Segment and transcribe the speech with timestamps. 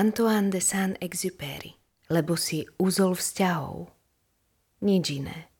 [0.00, 1.76] Antoine de Saint-Exupéry,
[2.08, 3.92] lebo si úzol vzťahov.
[4.80, 5.52] Nič iné.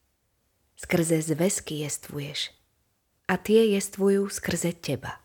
[0.81, 2.49] Skrze zväzky jestvuješ.
[3.29, 5.21] A tie jestvujú skrze teba.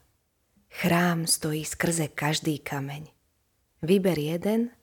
[0.67, 3.07] Chrám stojí skrze každý kameň.
[3.87, 4.75] Vyber jeden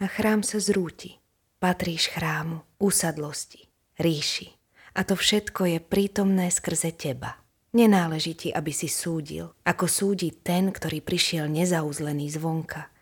[0.00, 1.20] a chrám sa zrúti.
[1.60, 3.68] Patríš chrámu, úsadlosti,
[4.00, 4.56] ríši.
[4.96, 7.44] A to všetko je prítomné skrze teba.
[7.76, 12.93] Nenáleží ti, aby si súdil, ako súdi ten, ktorý prišiel nezauzlený zvonka.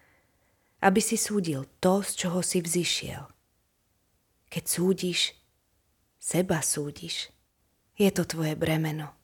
[0.82, 3.22] Aby si súdil to, z čoho si vzýšiel.
[4.50, 5.32] Keď súdiš,
[6.18, 7.30] seba súdiš.
[7.94, 9.14] Je to tvoje bremeno.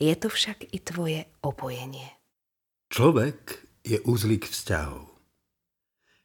[0.00, 2.08] Je to však i tvoje opojenie.
[2.88, 5.12] Človek je uzlík vzťahov.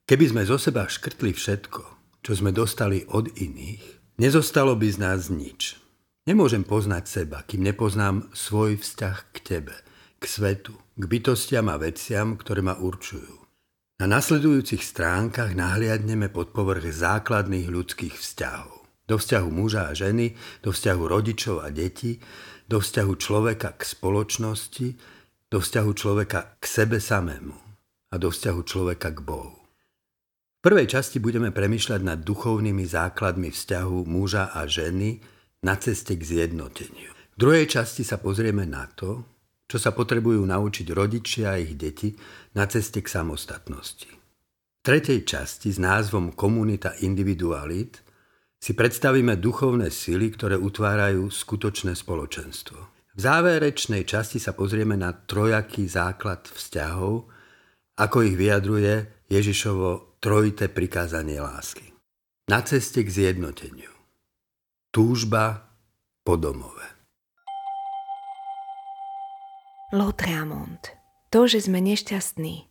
[0.07, 1.83] Keby sme zo seba škrtli všetko,
[2.23, 5.75] čo sme dostali od iných, nezostalo by z nás nič.
[6.23, 9.75] Nemôžem poznať seba, kým nepoznám svoj vzťah k tebe,
[10.19, 13.42] k svetu, k bytostiam a veciam, ktoré ma určujú.
[14.01, 18.81] Na nasledujúcich stránkach nahliadneme pod povrch základných ľudských vzťahov.
[19.05, 20.33] Do vzťahu muža a ženy,
[20.65, 22.17] do vzťahu rodičov a detí,
[22.65, 24.87] do vzťahu človeka k spoločnosti,
[25.51, 27.53] do vzťahu človeka k sebe samému
[28.09, 29.61] a do vzťahu človeka k Bohu.
[30.57, 35.19] V prvej časti budeme premyšľať nad duchovnými základmi vzťahu muža a ženy,
[35.63, 37.11] na ceste k zjednoteniu.
[37.33, 39.23] V druhej časti sa pozrieme na to,
[39.63, 42.13] čo sa potrebujú naučiť rodičia a ich deti
[42.53, 44.09] na ceste k samostatnosti.
[44.09, 48.01] V tretej časti s názvom Komunita individualit
[48.63, 52.79] si predstavíme duchovné sily, ktoré utvárajú skutočné spoločenstvo.
[53.13, 57.29] V záverečnej časti sa pozrieme na trojaký základ vzťahov,
[57.99, 61.93] ako ich vyjadruje Ježišovo trojité prikázanie lásky.
[62.49, 63.91] Na ceste k zjednoteniu.
[64.89, 65.69] Túžba
[66.23, 66.87] po domove.
[69.93, 71.02] Lotreamont.
[71.33, 72.69] To, že sme nešťastní,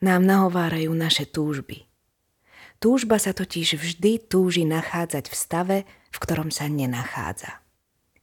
[0.00, 1.84] nám nahovárajú naše túžby.
[2.80, 7.60] Túžba sa totiž vždy túži nachádzať v stave, v ktorom sa nenachádza.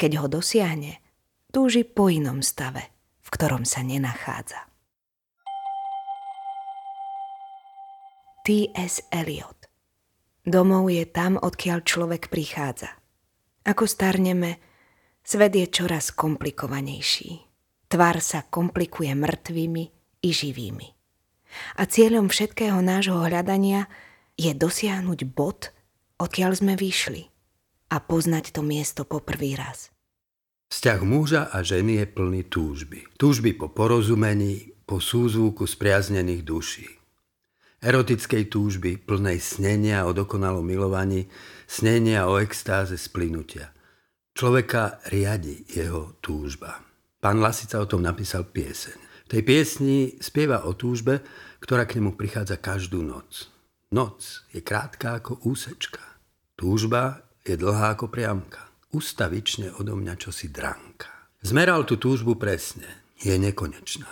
[0.02, 0.98] Keď ho dosiahne,
[1.54, 2.90] túži po inom stave,
[3.22, 4.66] v ktorom sa nenachádza.
[8.42, 9.06] T.S.
[9.14, 9.70] Eliot
[10.42, 12.90] Domov je tam, odkiaľ človek prichádza–
[13.68, 14.64] ako starneme,
[15.28, 17.47] svet je čoraz komplikovanejší.
[17.88, 19.84] Tvar sa komplikuje mŕtvými
[20.24, 20.88] i živými.
[21.80, 23.88] A cieľom všetkého nášho hľadania
[24.36, 25.72] je dosiahnuť bod,
[26.20, 27.32] odkiaľ sme vyšli
[27.88, 29.90] a poznať to miesto po prvý raz.
[30.68, 33.08] Vzťah muža a ženy je plný túžby.
[33.16, 36.88] Túžby po porozumení, po súzvuku spriaznených duší.
[37.80, 41.32] Erotickej túžby, plnej snenia o dokonalom milovaní,
[41.72, 43.72] snenia o extáze splynutia.
[44.36, 46.87] Človeka riadi jeho túžba.
[47.18, 48.98] Pán Lasica o tom napísal pieseň.
[49.26, 51.26] V tej piesni spieva o túžbe,
[51.60, 53.50] ktorá k nemu prichádza každú noc.
[53.92, 56.00] Noc je krátka ako úsečka.
[56.54, 58.70] Túžba je dlhá ako priamka.
[58.94, 61.12] Ustavične odo mňa čosi dranka.
[61.44, 62.88] Zmeral tú túžbu presne.
[63.18, 64.10] Je nekonečná.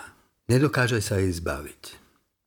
[0.50, 1.82] Nedokáže sa jej zbaviť.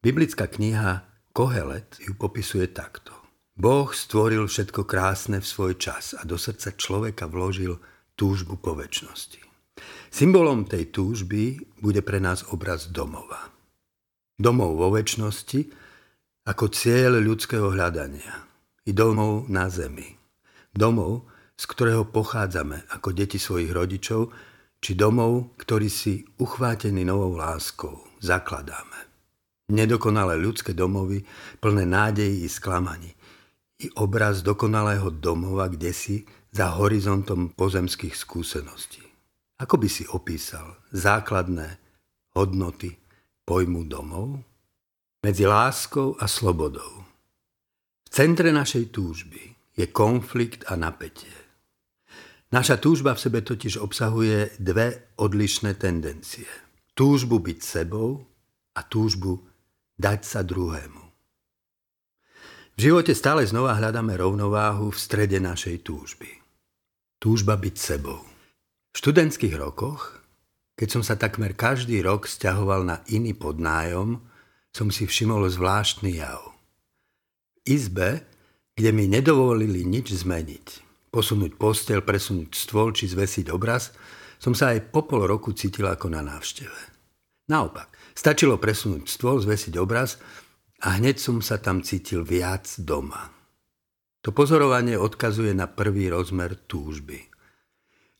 [0.03, 3.15] Biblická kniha Kohelet ju popisuje takto.
[3.59, 7.79] Boh stvoril všetko krásne v svoj čas a do srdca človeka vložil
[8.15, 9.48] túžbu po väčšnosti.
[10.09, 13.53] Symbolom tej túžby bude pre nás obraz domova.
[14.35, 15.69] Domov vo väčšnosti
[16.49, 18.49] ako cieľ ľudského hľadania.
[18.89, 20.17] I domov na zemi.
[20.73, 24.33] Domov, z ktorého pochádzame ako deti svojich rodičov,
[24.79, 29.09] či domov, ktorý si uchvátený novou láskou zakladáme.
[29.69, 31.21] Nedokonalé ľudské domovy,
[31.61, 33.13] plné nádejí i sklamaní
[33.79, 39.08] i obraz dokonalého domova kde si za horizontom pozemských skúseností.
[39.59, 41.67] Ako by si opísal základné
[42.39, 42.95] hodnoty
[43.43, 44.39] pojmu domov?
[45.19, 47.03] Medzi láskou a slobodou.
[48.07, 51.35] V centre našej túžby je konflikt a napätie.
[52.55, 56.47] Naša túžba v sebe totiž obsahuje dve odlišné tendencie.
[56.95, 58.23] Túžbu byť sebou
[58.73, 59.43] a túžbu
[59.99, 61.03] dať sa druhému.
[62.73, 66.31] V živote stále znova hľadáme rovnováhu v strede našej túžby.
[67.19, 68.38] Túžba byť sebou.
[68.89, 70.17] V študentských rokoch,
[70.73, 74.23] keď som sa takmer každý rok stiahoval na iný podnájom,
[74.73, 76.41] som si všimol zvláštny jav.
[77.53, 78.25] V izbe,
[78.73, 80.67] kde mi nedovolili nič zmeniť,
[81.13, 83.93] posunúť postel, presunúť stôl či zvesiť obraz,
[84.39, 86.79] som sa aj po pol roku cítil ako na návšteve.
[87.51, 90.17] Naopak, stačilo presunúť stôl, zvesiť obraz
[90.81, 93.35] a hneď som sa tam cítil viac doma.
[94.23, 97.28] To pozorovanie odkazuje na prvý rozmer túžby.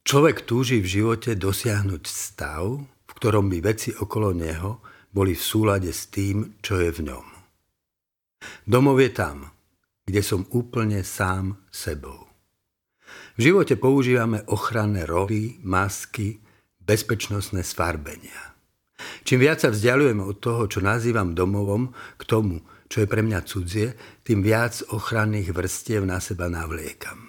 [0.09, 4.81] Človek túži v živote dosiahnuť stav, v ktorom by veci okolo neho
[5.13, 7.25] boli v súlade s tým, čo je v ňom.
[8.65, 9.53] Domov je tam,
[10.09, 12.25] kde som úplne sám sebou.
[13.38, 16.41] V živote používame ochranné roly, masky,
[16.81, 18.57] bezpečnostné sfarbenia.
[19.29, 23.45] Čím viac sa vzdialujeme od toho, čo nazývam domovom, k tomu, čo je pre mňa
[23.45, 23.94] cudzie,
[24.25, 27.29] tým viac ochranných vrstiev na seba navliekam.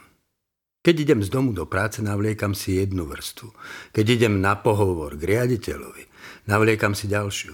[0.81, 3.53] Keď idem z domu do práce, navliekam si jednu vrstvu.
[3.93, 6.09] Keď idem na pohovor k riaditeľovi,
[6.49, 7.53] navliekam si ďalšiu.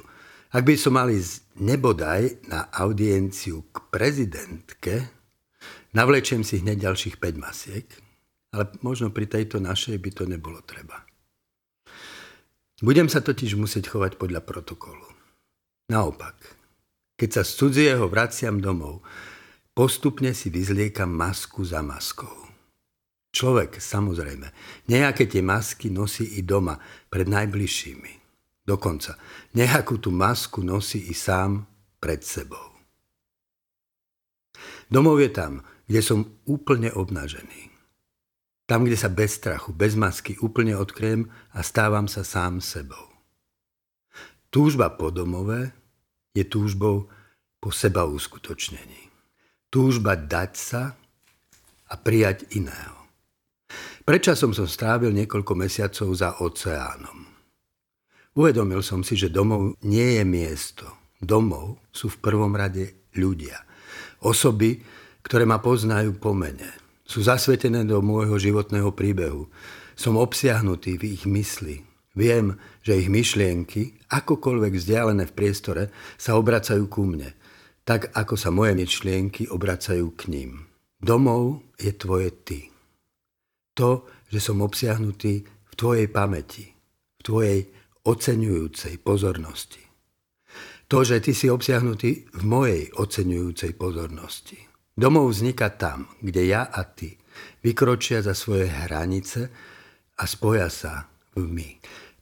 [0.54, 5.10] Ak by som mal ísť nebodaj na audienciu k prezidentke,
[5.90, 7.86] navlečiem si hneď ďalších 5 masiek,
[8.54, 11.02] ale možno pri tejto našej by to nebolo treba.
[12.78, 15.08] Budem sa totiž musieť chovať podľa protokolu.
[15.90, 16.38] Naopak,
[17.18, 19.02] keď sa z cudzieho vraciam domov,
[19.74, 22.45] postupne si vyzliekam masku za maskou.
[23.36, 24.48] Človek, samozrejme,
[24.88, 26.80] nejaké tie masky nosí i doma,
[27.12, 28.24] pred najbližšími.
[28.64, 29.20] Dokonca,
[29.52, 31.68] nejakú tú masku nosí i sám
[32.00, 32.72] pred sebou.
[34.88, 37.68] Domov je tam, kde som úplne obnažený.
[38.64, 43.12] Tam, kde sa bez strachu, bez masky úplne odkriem a stávam sa sám sebou.
[44.48, 45.76] Túžba po domove
[46.32, 47.12] je túžbou
[47.60, 49.12] po seba uskutočnení.
[49.68, 50.82] Túžba dať sa
[51.86, 53.05] a prijať iného.
[54.06, 57.26] Predčasom som strávil niekoľko mesiacov za oceánom.
[58.38, 60.86] Uvedomil som si, že domov nie je miesto.
[61.18, 63.66] Domov sú v prvom rade ľudia.
[64.22, 64.78] Osoby,
[65.26, 66.70] ktoré ma poznajú po mene.
[67.02, 69.50] Sú zasvetené do môjho životného príbehu.
[69.98, 71.82] Som obsiahnutý v ich mysli.
[72.14, 77.34] Viem, že ich myšlienky, akokoľvek vzdialené v priestore, sa obracajú ku mne,
[77.82, 80.70] tak ako sa moje myšlienky obracajú k ním.
[81.02, 82.75] Domov je tvoje ty
[83.76, 86.64] to, že som obsiahnutý v tvojej pamäti,
[87.20, 87.60] v tvojej
[88.08, 89.84] oceňujúcej pozornosti.
[90.86, 94.56] To, že ty si obsiahnutý v mojej oceňujúcej pozornosti.
[94.96, 97.12] Domov vzniká tam, kde ja a ty
[97.60, 99.52] vykročia za svoje hranice
[100.16, 101.68] a spoja sa v my.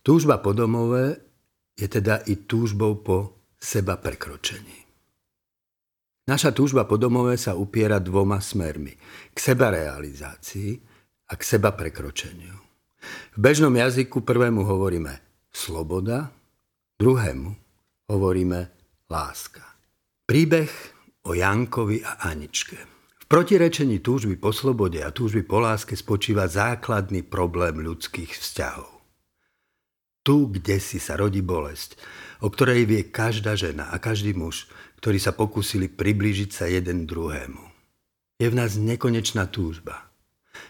[0.03, 1.23] Túžba po domove
[1.79, 3.19] je teda i túžbou po
[3.61, 4.83] seba prekročení.
[6.25, 8.97] Naša túžba po domove sa upiera dvoma smermi.
[9.31, 10.94] K seba realizácii
[11.29, 12.57] a k seba prekročeniu.
[13.35, 15.21] V bežnom jazyku prvému hovoríme
[15.53, 16.33] sloboda,
[16.97, 17.51] druhému
[18.09, 18.61] hovoríme
[19.11, 19.65] láska.
[20.25, 20.73] Príbeh
[21.29, 22.77] o Jankovi a Aničke.
[23.25, 28.93] V protirečení túžby po slobode a túžby po láske spočíva základný problém ľudských vzťahov.
[30.25, 32.01] Tu, kde si sa rodí bolesť,
[32.41, 34.69] o ktorej vie každá žena a každý muž,
[35.01, 37.61] ktorí sa pokúsili priblížiť sa jeden druhému.
[38.41, 40.14] Je v nás nekonečná túžba.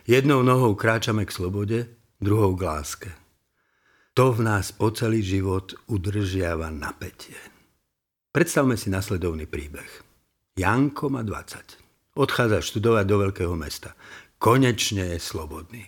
[0.05, 1.79] Jednou nohou kráčame k slobode,
[2.21, 3.11] druhou k láske.
[4.15, 7.39] To v nás po celý život udržiava napätie.
[8.31, 9.91] Predstavme si nasledovný príbeh.
[10.55, 12.15] Janko má 20.
[12.15, 13.99] Odchádza študovať do veľkého mesta.
[14.39, 15.83] Konečne je slobodný.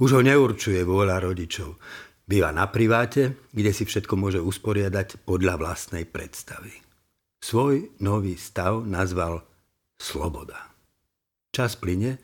[0.00, 1.76] Už ho neurčuje vôľa rodičov.
[2.24, 6.72] Býva na priváte, kde si všetko môže usporiadať podľa vlastnej predstavy.
[7.40, 9.44] Svoj nový stav nazval
[10.00, 10.72] Sloboda.
[11.52, 12.16] Čas plyne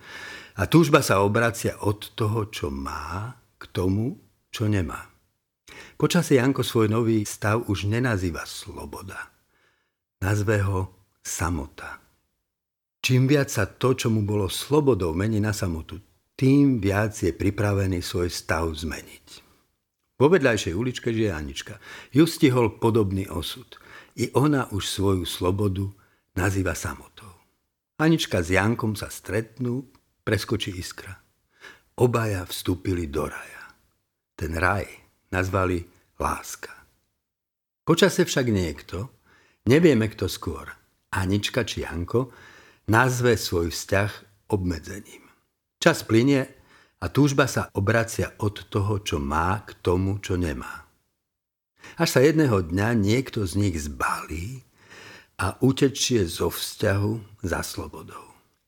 [0.54, 4.18] a túžba sa obracia od toho, čo má, k tomu,
[4.54, 5.10] čo nemá.
[5.98, 9.18] Počasie Janko svoj nový stav už nenazýva sloboda.
[10.22, 11.98] Nazve ho samota.
[13.04, 16.00] Čím viac sa to, čo mu bolo slobodou, mení na samotu,
[16.34, 19.44] tým viac je pripravený svoj stav zmeniť.
[20.14, 21.82] Po vedľajšej uličke žije Anička.
[22.14, 23.66] Ju stihol podobný osud.
[24.14, 25.90] I ona už svoju slobodu
[26.38, 27.30] nazýva samotou.
[27.98, 29.90] Anička s Jankom sa stretnú,
[30.24, 31.12] preskočí iskra.
[32.00, 33.64] Obaja vstúpili do raja.
[34.34, 34.88] Ten raj
[35.30, 35.84] nazvali
[36.18, 36.72] láska.
[37.84, 39.12] Počase však niekto,
[39.68, 40.72] nevieme kto skôr,
[41.12, 42.32] Anička či Janko,
[42.90, 44.10] nazve svoj vzťah
[44.50, 45.22] obmedzením.
[45.78, 46.48] Čas plinie
[47.04, 50.88] a túžba sa obracia od toho, čo má, k tomu, čo nemá.
[52.00, 54.64] Až sa jedného dňa niekto z nich zbalí
[55.36, 58.23] a utečie zo vzťahu za slobodou.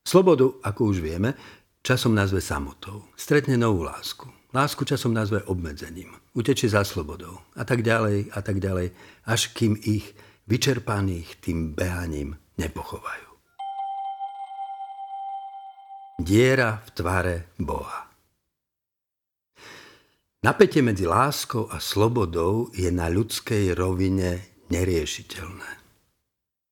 [0.07, 1.35] Slobodu, ako už vieme,
[1.83, 3.11] časom nazve samotou.
[3.19, 4.31] Stretne novú lásku.
[4.55, 6.15] Lásku časom nazve obmedzením.
[6.31, 7.43] Utečie za slobodou.
[7.59, 8.95] A tak ďalej, a tak ďalej,
[9.27, 10.15] až kým ich
[10.47, 13.31] vyčerpaných tým behaním nepochovajú.
[16.23, 18.07] Diera v tvare Boha.
[20.47, 25.71] Napätie medzi láskou a slobodou je na ľudskej rovine neriešiteľné.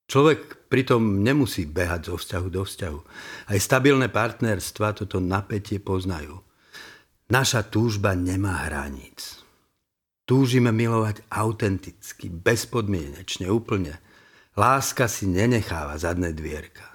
[0.06, 3.00] Človek pritom nemusí behať zo vzťahu do vzťahu.
[3.46, 6.42] Aj stabilné partnerstva toto napätie poznajú.
[7.30, 9.38] Naša túžba nemá hraníc.
[10.26, 14.02] Túžime milovať autenticky, bezpodmienečne, úplne.
[14.58, 16.90] Láska si nenecháva zadné dvierka.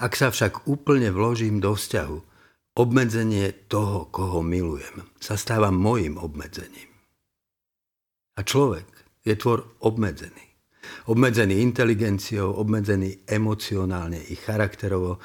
[0.00, 2.18] Ak sa však úplne vložím do vzťahu,
[2.80, 6.88] obmedzenie toho, koho milujem, sa stáva mojim obmedzením.
[8.34, 8.88] A človek
[9.20, 10.49] je tvor obmedzený.
[11.08, 15.18] Obmedzený inteligenciou, obmedzený emocionálne i charakterovo,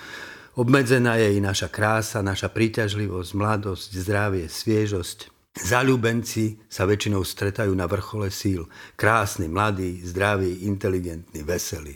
[0.59, 7.87] obmedzená je i naša krása, naša príťažlivosť, mladosť, zdravie, sviežosť, Zalúbenci sa väčšinou stretajú na
[7.87, 8.67] vrchole síl.
[8.99, 11.95] Krásny, mladý, zdravý, inteligentný, veselý.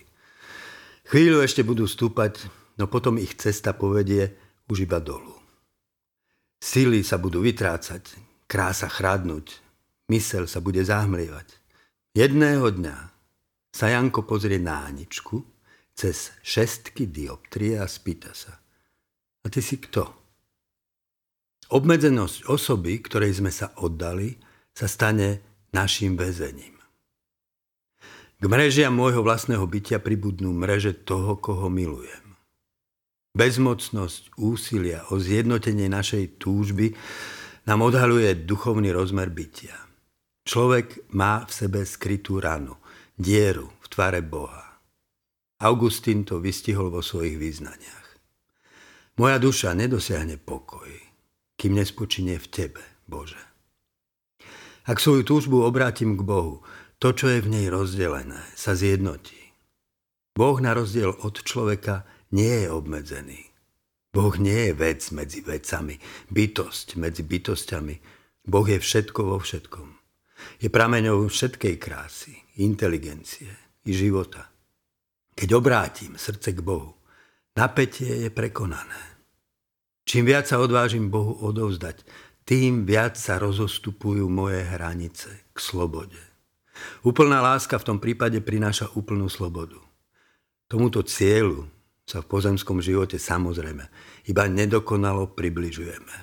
[1.12, 2.48] Chvíľu ešte budú stúpať,
[2.80, 4.32] no potom ich cesta povedie
[4.72, 5.36] už iba dolu.
[6.64, 8.16] Síly sa budú vytrácať,
[8.48, 9.60] krása chradnúť,
[10.08, 11.60] mysel sa bude zahmlievať.
[12.16, 12.98] Jedného dňa
[13.70, 15.42] sa Janko pozrie na Aničku
[15.94, 18.56] cez šestky dioptrie a spýta sa.
[19.44, 20.08] A ty si kto?
[21.70, 24.34] Obmedzenosť osoby, ktorej sme sa oddali,
[24.74, 25.44] sa stane
[25.76, 26.80] našim väzením.
[28.40, 32.40] K mrežiam môjho vlastného bytia pribudnú mreže toho, koho milujem.
[33.36, 36.96] Bezmocnosť úsilia o zjednotenie našej túžby
[37.68, 39.76] nám odhaluje duchovný rozmer bytia.
[40.48, 42.80] Človek má v sebe skrytú ranu,
[43.20, 44.80] dieru v tvare Boha.
[45.60, 48.08] Augustín to vystihol vo svojich význaniach.
[49.20, 50.88] Moja duša nedosiahne pokoj,
[51.60, 53.44] kým nespočinie v Tebe, Bože.
[54.88, 56.64] Ak svoju túžbu obrátim k Bohu,
[56.96, 59.52] to, čo je v nej rozdelené, sa zjednotí.
[60.32, 63.52] Boh na rozdiel od človeka nie je obmedzený.
[64.16, 66.00] Boh nie je vec medzi vecami,
[66.32, 67.96] bytosť medzi bytostiami.
[68.48, 69.99] Boh je všetko vo všetkom.
[70.60, 73.50] Je prameňou všetkej krásy, inteligencie
[73.86, 74.50] i života.
[75.36, 77.00] Keď obrátim srdce k Bohu,
[77.56, 79.20] napätie je prekonané.
[80.04, 82.02] Čím viac sa odvážim Bohu odovzdať,
[82.44, 86.18] tým viac sa rozostupujú moje hranice k slobode.
[87.06, 89.78] Úplná láska v tom prípade prináša úplnú slobodu.
[90.66, 91.70] Tomuto cieľu
[92.10, 93.86] sa v pozemskom živote samozrejme
[94.26, 96.16] iba nedokonalo približujeme.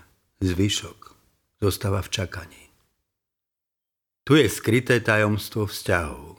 [0.43, 1.15] Zvyšok
[1.63, 2.66] zostáva v čakaní.
[4.26, 6.35] Tu je skryté tajomstvo vzťahov.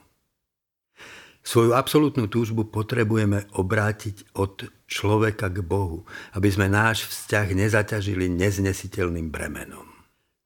[1.39, 6.03] Svoju absolútnu túžbu potrebujeme obrátiť od človeka k Bohu,
[6.36, 9.88] aby sme náš vzťah nezaťažili neznesiteľným bremenom.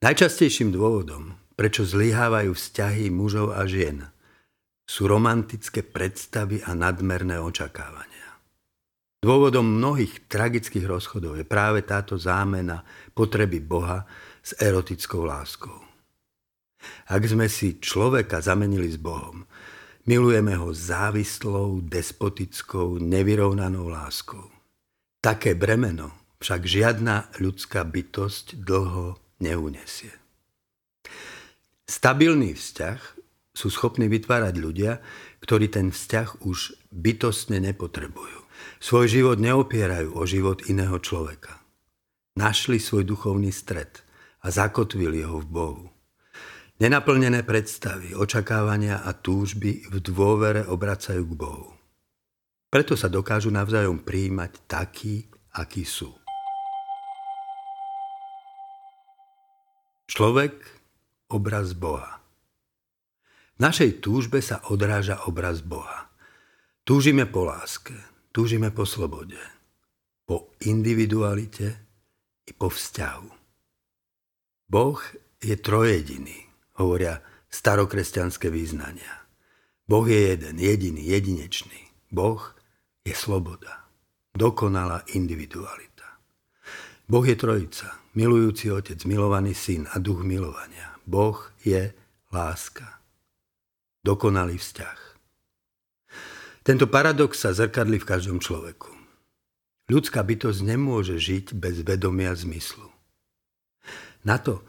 [0.05, 4.05] Najčastejším dôvodom, prečo zlyhávajú vzťahy mužov a žien,
[4.85, 8.37] sú romantické predstavy a nadmerné očakávania.
[9.25, 12.85] Dôvodom mnohých tragických rozchodov je práve táto zámena
[13.17, 14.05] potreby Boha
[14.45, 15.90] s erotickou láskou.
[17.09, 19.45] Ak sme si človeka zamenili s Bohom,
[20.01, 24.49] Milujeme ho závislou, despotickou, nevyrovnanou láskou.
[25.21, 26.09] Také bremeno
[26.41, 30.09] však žiadna ľudská bytosť dlho neunesie.
[31.85, 32.99] Stabilný vzťah
[33.53, 35.05] sú schopní vytvárať ľudia,
[35.45, 38.41] ktorí ten vzťah už bytostne nepotrebujú.
[38.81, 41.61] Svoj život neopierajú o život iného človeka.
[42.33, 44.01] Našli svoj duchovný stred
[44.41, 45.85] a zakotvili ho v Bohu.
[46.81, 51.77] Nenaplnené predstavy, očakávania a túžby v dôvere obracajú k Bohu.
[52.73, 56.09] Preto sa dokážu navzájom príjmať takí, akí sú.
[60.09, 60.57] Človek,
[61.29, 62.17] obraz Boha.
[63.53, 66.09] V našej túžbe sa odráža obraz Boha.
[66.81, 67.93] Túžime po láske,
[68.33, 69.37] túžime po slobode,
[70.25, 71.77] po individualite
[72.49, 73.29] i po vzťahu.
[74.65, 74.97] Boh
[75.45, 76.50] je trojediný
[76.81, 77.21] hovoria
[77.53, 79.21] starokresťanské význania.
[79.85, 81.93] Boh je jeden, jediný, jedinečný.
[82.09, 82.41] Boh
[83.05, 83.85] je sloboda,
[84.33, 86.07] dokonalá individualita.
[87.05, 90.95] Boh je trojica, milujúci otec, milovaný syn a duch milovania.
[91.03, 91.91] Boh je
[92.31, 93.03] láska,
[94.01, 94.99] dokonalý vzťah.
[96.61, 98.93] Tento paradox sa zrkadli v každom človeku.
[99.91, 102.87] Ľudská bytosť nemôže žiť bez vedomia zmyslu.
[104.23, 104.63] Na to,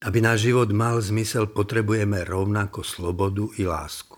[0.00, 4.16] aby náš život mal zmysel, potrebujeme rovnako slobodu i lásku.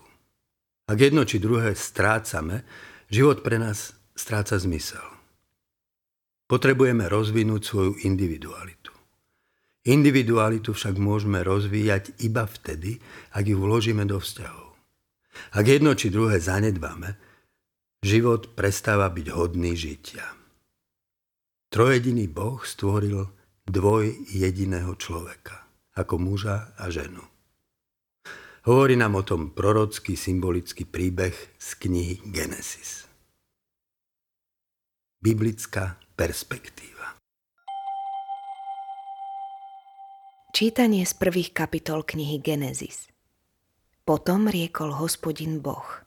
[0.87, 2.63] Ak jedno či druhé strácame,
[3.11, 5.03] život pre nás stráca zmysel.
[6.47, 8.91] Potrebujeme rozvinúť svoju individualitu.
[9.83, 13.03] Individualitu však môžeme rozvíjať iba vtedy,
[13.35, 14.71] ak ju vložíme do vzťahov.
[15.51, 17.19] Ak jedno či druhé zanedbáme,
[17.99, 20.23] život prestáva byť hodný žitia.
[21.67, 23.27] Trojediný Boh stvoril
[23.67, 25.62] dvoj jediného človeka
[25.93, 27.21] ako muža a ženu.
[28.63, 33.05] Hovorí nám o tom prorocký symbolický príbeh z knihy Genesis.
[35.23, 37.15] Biblická perspektíva
[40.53, 43.09] Čítanie z prvých kapitol knihy Genesis
[44.03, 46.03] Potom riekol hospodin Boh.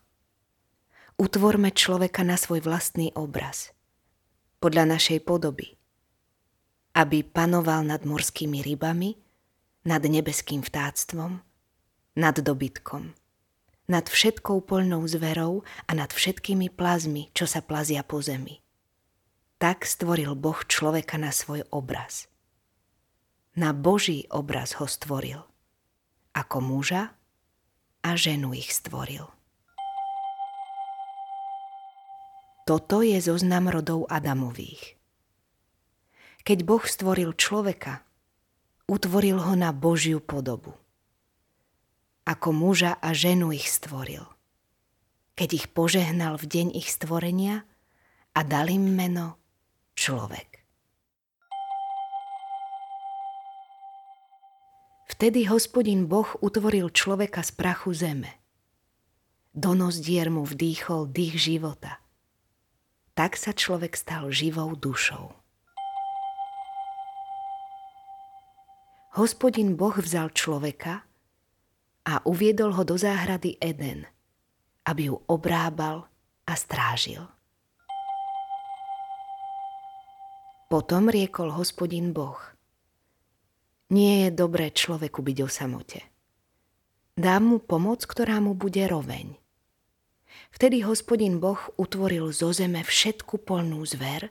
[1.16, 3.72] Utvorme človeka na svoj vlastný obraz,
[4.60, 5.80] podľa našej podoby,
[6.92, 9.25] aby panoval nad morskými rybami,
[9.86, 11.38] nad nebeským vtáctvom,
[12.18, 13.14] nad dobytkom,
[13.86, 18.58] nad všetkou poľnou zverou a nad všetkými plazmi, čo sa plazia po zemi.
[19.62, 22.26] Tak stvoril Boh človeka na svoj obraz.
[23.56, 25.40] Na Boží obraz ho stvoril.
[26.36, 27.16] Ako muža
[28.04, 29.24] a ženu ich stvoril.
[32.66, 34.98] Toto je zoznam rodov Adamových.
[36.42, 38.05] Keď Boh stvoril človeka,
[38.86, 40.74] utvoril ho na Božiu podobu.
[42.26, 44.26] Ako muža a ženu ich stvoril.
[45.38, 47.62] Keď ich požehnal v deň ich stvorenia
[48.34, 49.38] a dal im meno
[49.94, 50.62] človek.
[55.06, 58.32] Vtedy hospodin Boh utvoril človeka z prachu zeme.
[59.56, 62.00] Do nozdier mu vdýchol dých života–
[63.16, 65.32] tak sa človek stal živou dušou.
[69.16, 71.00] Hospodin Boh vzal človeka
[72.04, 74.04] a uviedol ho do záhrady Eden,
[74.84, 76.04] aby ju obrábal
[76.44, 77.24] a strážil.
[80.68, 82.36] Potom riekol hospodin Boh.
[83.88, 86.04] Nie je dobré človeku byť o samote.
[87.16, 89.32] Dám mu pomoc, ktorá mu bude roveň.
[90.52, 94.28] Vtedy hospodin Boh utvoril zo zeme všetku polnú zver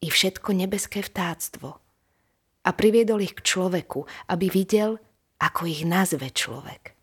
[0.00, 1.83] i všetko nebeské vtáctvo
[2.64, 4.96] a priviedol ich k človeku, aby videl,
[5.38, 6.96] ako ich nazve človek.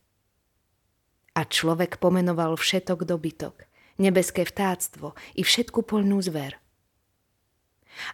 [1.37, 3.69] A človek pomenoval všetok dobytok,
[4.01, 6.59] nebeské vtáctvo i všetku polnú zver.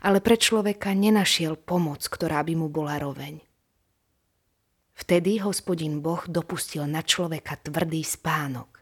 [0.03, 3.41] Ale pre človeka nenašiel pomoc, ktorá by mu bola roveň.
[4.97, 8.77] Vtedy hospodin Boh dopustil na človeka tvrdý spánok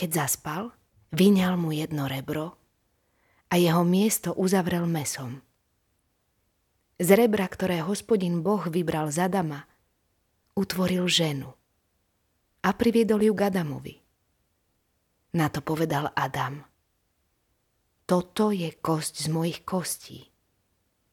[0.00, 0.72] keď zaspal,
[1.12, 2.56] vyňal mu jedno rebro
[3.52, 5.44] a jeho miesto uzavrel mesom.
[7.00, 9.64] Z rebra, ktoré hospodin Boh vybral za Adama,
[10.52, 11.48] utvoril ženu
[12.60, 13.96] a priviedol ju k Adamovi.
[15.32, 16.60] Na to povedal Adam.
[18.04, 20.28] Toto je kosť z mojich kostí,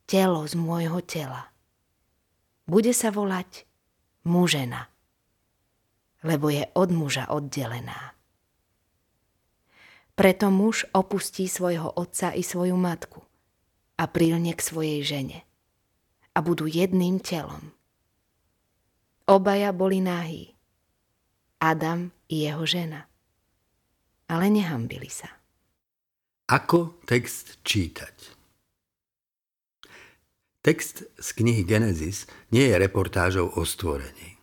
[0.04, 1.56] telo z môjho tela.
[2.68, 3.64] Bude sa volať
[4.28, 4.92] mužena,
[6.20, 8.12] lebo je od muža oddelená.
[10.20, 13.24] Preto muž opustí svojho otca i svoju matku
[13.96, 15.47] a prilne k svojej žene
[16.38, 17.74] a budú jedným telom.
[19.26, 20.54] Obaja boli nahí,
[21.58, 23.10] Adam i jeho žena,
[24.30, 25.28] ale nehambili sa.
[26.48, 28.38] Ako text čítať?
[30.62, 34.38] Text z knihy Genesis nie je reportážou o stvorení.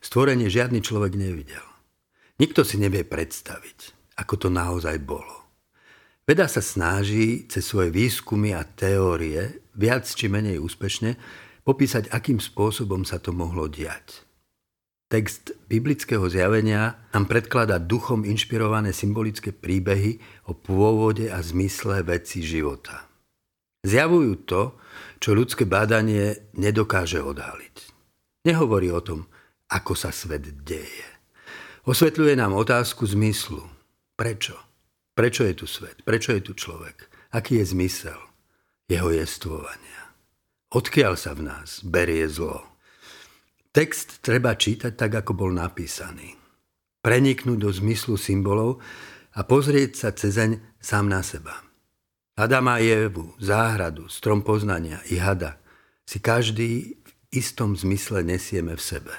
[0.00, 1.62] Stvorenie žiadny človek nevidel.
[2.40, 5.42] Nikto si nevie predstaviť ako to naozaj bolo.
[6.24, 11.18] Veda sa snaží cez svoje výskumy a teórie viac či menej úspešne
[11.62, 14.24] popísať, akým spôsobom sa to mohlo diať.
[15.12, 20.18] Text biblického zjavenia nám predkladá duchom inšpirované symbolické príbehy
[20.50, 23.06] o pôvode a zmysle veci života.
[23.84, 24.62] Zjavujú to,
[25.20, 27.76] čo ľudské bádanie nedokáže odhaliť.
[28.48, 29.28] Nehovorí o tom,
[29.68, 31.08] ako sa svet deje.
[31.84, 33.60] Osvetľuje nám otázku zmyslu,
[34.14, 34.54] Prečo?
[35.14, 36.06] Prečo je tu svet?
[36.06, 37.10] Prečo je tu človek?
[37.34, 38.23] Aký je zmysel
[38.88, 40.12] jeho jestvovania?
[40.74, 42.64] Odkiaľ sa v nás berie zlo?
[43.74, 46.34] Text treba čítať tak, ako bol napísaný.
[47.02, 48.78] Preniknúť do zmyslu symbolov
[49.34, 51.58] a pozrieť sa cezeň sám na seba.
[52.34, 55.58] Adama a Evu, záhradu, strom poznania i hada
[56.02, 59.14] si každý v istom zmysle nesieme v sebe.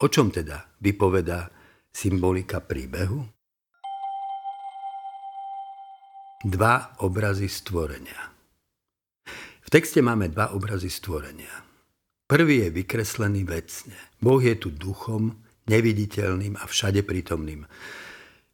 [0.00, 1.48] O čom teda vypovedá
[1.88, 3.39] symbolika príbehu?
[6.40, 8.32] Dva obrazy stvorenia.
[9.60, 11.52] V texte máme dva obrazy stvorenia.
[12.24, 13.92] Prvý je vykreslený vecne.
[14.24, 15.36] Boh je tu duchom,
[15.68, 17.68] neviditeľným a všade prítomným.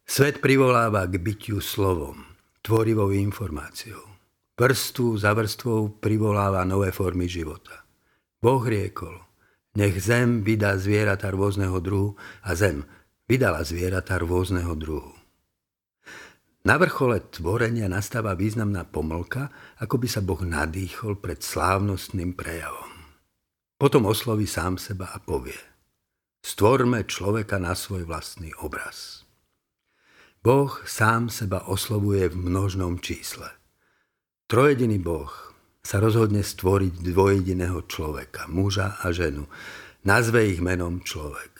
[0.03, 2.27] Svet privoláva k bytiu slovom,
[2.59, 4.03] tvorivou informáciou.
[4.59, 7.87] Vrstu za vrstvou privoláva nové formy života.
[8.43, 9.15] Boh riekol,
[9.79, 12.83] nech zem vydá zvieratá rôzneho druhu a zem
[13.31, 15.16] vydala zvieratá rôzneho druhu.
[16.67, 22.91] Na vrchole tvorenia nastáva významná pomlka, ako by sa Boh nadýchol pred slávnostným prejavom.
[23.79, 25.55] Potom osloví sám seba a povie
[26.43, 29.23] Stvorme človeka na svoj vlastný obraz.
[30.43, 33.47] Boh sám seba oslovuje v množnom čísle.
[34.51, 35.31] Trojediný Boh
[35.87, 39.47] sa rozhodne stvoriť dvojediného človeka, muža a ženu.
[40.03, 41.55] Nazve ich menom človek.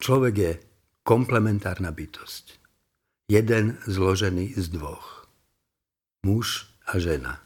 [0.00, 0.52] Človek je
[1.04, 2.59] komplementárna bytosť
[3.30, 5.30] jeden zložený z dvoch.
[6.26, 7.38] Muž a žena.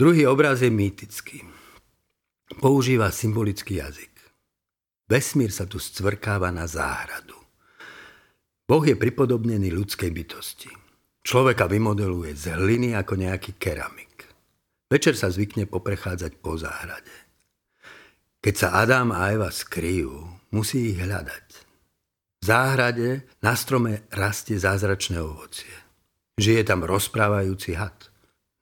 [0.00, 1.44] Druhý obraz je mýtický.
[2.56, 4.08] Používa symbolický jazyk.
[5.12, 7.36] Vesmír sa tu scvrkáva na záhradu.
[8.64, 10.72] Boh je pripodobnený ľudskej bytosti.
[11.20, 14.24] Človeka vymodeluje z hliny ako nejaký keramik.
[14.88, 17.12] Večer sa zvykne poprechádzať po záhrade.
[18.40, 20.16] Keď sa Adam a Eva skryjú,
[20.50, 21.51] musí ich hľadať.
[22.42, 25.70] V záhrade na strome rastie zázračné ovocie.
[26.34, 28.10] Žije tam rozprávajúci had.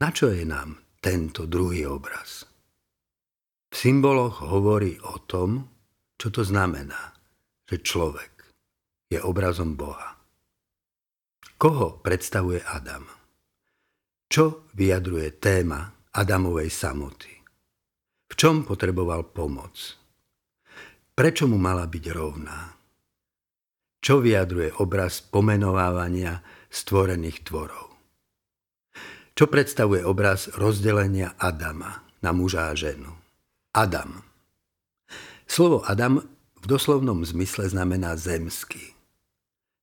[0.04, 2.44] Na čo je nám tento druhý obraz?
[3.72, 5.64] V symboloch hovorí o tom,
[6.20, 7.16] čo to znamená,
[7.64, 8.52] že človek
[9.08, 10.12] je obrazom Boha.
[11.56, 13.08] Koho predstavuje Adam?
[14.28, 17.32] Čo vyjadruje téma Adamovej samoty?
[18.28, 19.96] V čom potreboval pomoc?
[21.16, 22.79] Prečo mu mala byť rovná?
[24.00, 26.40] Čo vyjadruje obraz pomenovávania
[26.72, 27.92] stvorených tvorov?
[29.36, 33.12] Čo predstavuje obraz rozdelenia Adama na muža a ženu?
[33.76, 34.24] Adam.
[35.44, 36.20] Slovo Adam
[36.60, 38.96] v doslovnom zmysle znamená zemský.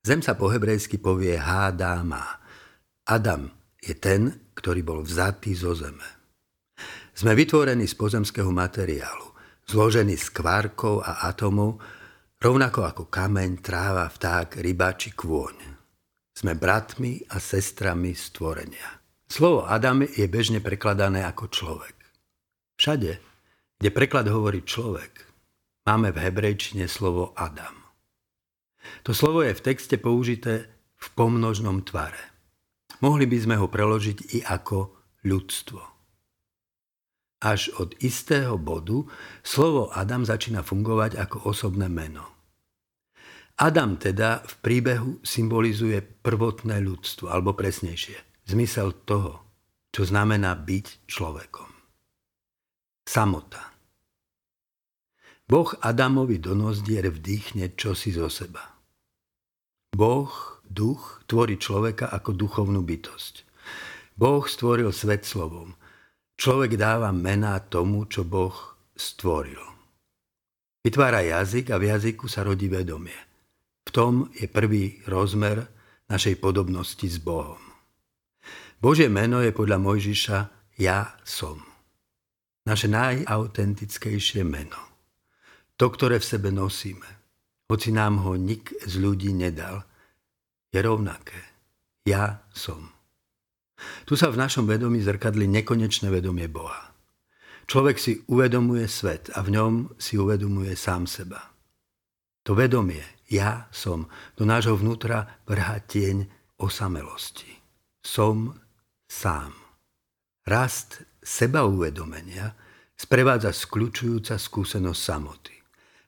[0.01, 2.41] Zem sa po hebrejsky povie Hádáma.
[3.05, 6.05] Adam je ten, ktorý bol vzatý zo zeme.
[7.17, 9.33] Sme vytvorení z pozemského materiálu,
[9.65, 11.81] zložení z kvárkov a atomov,
[12.37, 15.57] rovnako ako kameň, tráva, vták, ryba či kôň.
[16.37, 19.01] Sme bratmi a sestrami stvorenia.
[19.25, 21.97] Slovo Adam je bežne prekladané ako človek.
[22.77, 23.11] Všade,
[23.81, 25.25] kde preklad hovorí človek,
[25.89, 27.73] máme v hebrejčine slovo Adam.
[29.03, 32.21] To slovo je v texte použité v pomnožnom tvare.
[33.01, 34.93] Mohli by sme ho preložiť i ako
[35.25, 35.96] ľudstvo.
[37.37, 39.05] Až od istého bodu
[39.45, 42.25] slovo Adam začína fungovať ako osobné meno.
[43.57, 49.41] Adam teda v príbehu symbolizuje prvotné ľudstvo, alebo presnejšie, zmysel toho,
[49.89, 51.69] čo znamená byť človekom.
[53.09, 53.73] Samota.
[55.47, 58.77] Boh Adamovi do nozdier vdýchne čosi zo seba.
[59.95, 60.29] Boh,
[60.67, 63.47] duch, tvorí človeka ako duchovnú bytosť.
[64.19, 65.73] Boh stvoril svet slovom.
[66.37, 68.53] Človek dáva mená tomu, čo Boh
[68.93, 69.59] stvoril.
[70.85, 73.17] Vytvára jazyk a v jazyku sa rodí vedomie.
[73.83, 75.65] V tom je prvý rozmer
[76.07, 77.59] našej podobnosti s Bohom.
[78.77, 80.37] Božie meno je podľa Mojžiša
[80.77, 81.59] Ja som.
[82.63, 84.79] Naše najautentickejšie meno.
[85.75, 87.17] To, ktoré v sebe nosíme
[87.67, 89.83] hoci nám ho nik z ľudí nedal,
[90.71, 91.39] je rovnaké.
[92.07, 92.96] Ja som.
[94.05, 96.95] Tu sa v našom vedomí zrkadli nekonečné vedomie Boha.
[97.67, 101.51] Človek si uvedomuje svet a v ňom si uvedomuje sám seba.
[102.47, 104.07] To vedomie, ja som,
[104.39, 107.51] do nášho vnútra vrhá tieň osamelosti.
[107.99, 108.55] Som
[109.11, 109.51] sám.
[110.47, 112.55] Rast seba uvedomenia
[112.95, 115.55] sprevádza skľúčujúca skúsenosť samoty.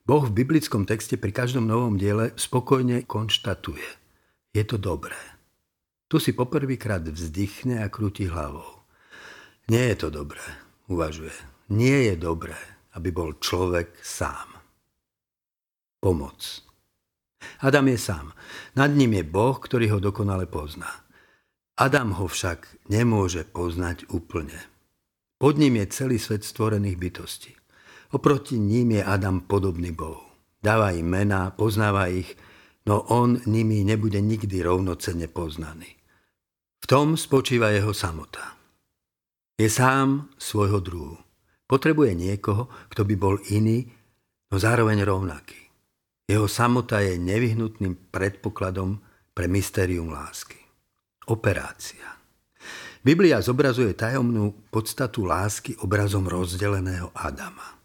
[0.08, 3.86] Boh v biblickom texte pri každom novom diele spokojne konštatuje.
[4.56, 5.39] Je to dobré.
[6.10, 8.82] Tu si poprvýkrát vzdychne a krúti hlavou.
[9.70, 10.42] Nie je to dobré,
[10.90, 11.30] uvažuje.
[11.70, 12.58] Nie je dobré,
[12.98, 14.50] aby bol človek sám.
[16.02, 16.66] Pomoc.
[17.62, 18.34] Adam je sám.
[18.74, 20.90] Nad ním je Boh, ktorý ho dokonale pozná.
[21.78, 24.58] Adam ho však nemôže poznať úplne.
[25.38, 27.54] Pod ním je celý svet stvorených bytostí.
[28.18, 30.26] Oproti ním je Adam podobný Bohu.
[30.58, 32.34] Dáva im mená, poznáva ich,
[32.90, 35.99] no on nimi nebude nikdy rovnocenne poznaný.
[36.90, 38.58] Tom spočíva jeho samota.
[39.62, 41.22] Je sám svojho druhu.
[41.70, 43.86] Potrebuje niekoho, kto by bol iný,
[44.50, 45.70] no zároveň rovnaký.
[46.26, 49.06] Jeho samota je nevyhnutným predpokladom
[49.38, 50.58] pre mystérium lásky.
[51.30, 52.18] Operácia.
[53.06, 57.78] Biblia zobrazuje tajomnú podstatu lásky obrazom rozdeleného Adama.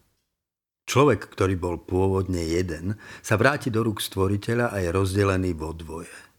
[0.89, 6.34] Človek, ktorý bol pôvodne jeden, sa vráti do rúk stvoriteľa a je rozdelený vo dvoje.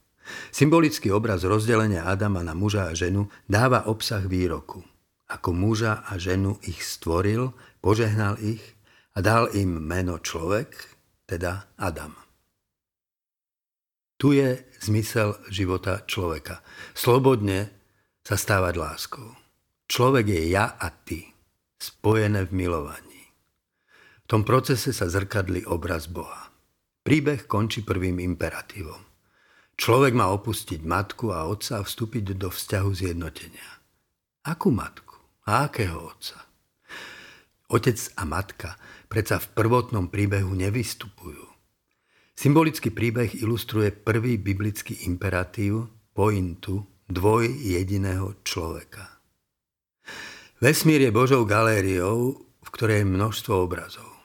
[0.50, 4.82] Symbolický obraz rozdelenia Adama na muža a ženu dáva obsah výroku.
[5.26, 7.50] Ako muža a ženu ich stvoril,
[7.82, 8.62] požehnal ich
[9.16, 10.70] a dal im meno človek,
[11.26, 12.14] teda Adam.
[14.16, 16.64] Tu je zmysel života človeka.
[16.96, 17.68] Slobodne
[18.24, 19.28] sa stávať láskou.
[19.86, 21.30] Človek je ja a ty,
[21.76, 23.22] spojené v milovaní.
[24.24, 26.50] V tom procese sa zrkadli obraz Boha.
[27.06, 29.15] Príbeh končí prvým imperatívom.
[29.76, 33.70] Človek má opustiť matku a otca a vstúpiť do vzťahu zjednotenia.
[34.48, 35.20] Akú matku?
[35.44, 36.40] A akého otca?
[37.68, 41.44] Otec a matka predsa v prvotnom príbehu nevystupujú.
[42.36, 49.20] Symbolický príbeh ilustruje prvý biblický imperatív, pointu dvoj jediného človeka.
[50.56, 54.15] Vesmír je Božou galériou, v ktorej je množstvo obrazov.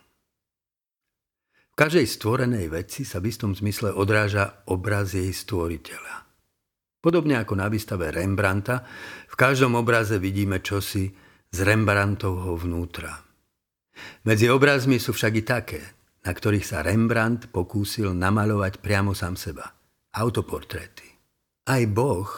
[1.81, 6.29] Každej stvorenej veci sa v istom zmysle odráža obraz jej stvoriteľa.
[7.01, 8.85] Podobne ako na výstave Rembrandta,
[9.25, 11.09] v každom obraze vidíme čosi
[11.49, 13.25] z Rembrandtovho vnútra.
[14.29, 15.81] Medzi obrazmi sú však i také,
[16.21, 19.65] na ktorých sa Rembrandt pokúsil namaľovať priamo sám seba.
[20.13, 21.09] Autoportréty.
[21.65, 22.29] Aj Boh,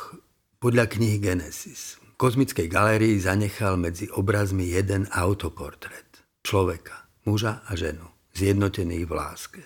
[0.55, 6.23] podľa knihy Genesis, v kozmickej galérii zanechal medzi obrazmi jeden autoportrét.
[6.47, 9.63] Človeka, muža a ženu, zjednotených v láske.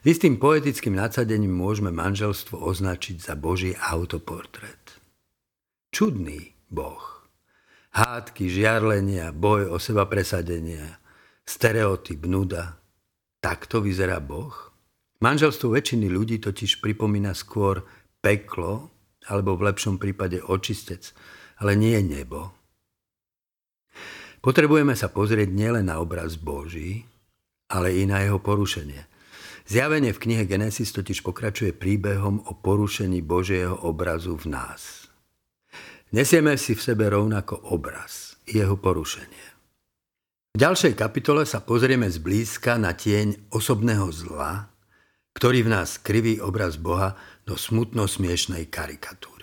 [0.00, 4.96] S istým poetickým nadsadením môžeme manželstvo označiť za Boží autoportrét.
[5.92, 7.28] Čudný Boh.
[7.92, 11.00] Hádky, žiarlenia, boj o seba presadenia,
[11.44, 12.80] stereotyp, nuda.
[13.40, 14.52] Takto vyzerá Boh?
[15.18, 17.82] Manželstvo väčšiny ľudí totiž pripomína skôr
[18.22, 18.94] peklo,
[19.26, 21.12] alebo v lepšom prípade očistec,
[21.58, 22.54] ale nie nebo.
[24.38, 27.02] Potrebujeme sa pozrieť nielen na obraz Boží,
[27.68, 29.04] ale i na jeho porušenie.
[29.68, 35.12] Zjavenie v knihe Genesis totiž pokračuje príbehom o porušení Božieho obrazu v nás.
[36.08, 39.46] Nesieme si v sebe rovnako obraz, jeho porušenie.
[40.56, 44.72] V ďalšej kapitole sa pozrieme zblízka na tieň osobného zla,
[45.36, 49.37] ktorý v nás kriví obraz Boha do smutno smiešnej karikatúry.